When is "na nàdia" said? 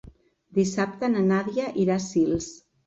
1.13-1.71